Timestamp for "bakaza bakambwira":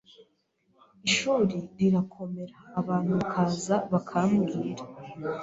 3.19-4.83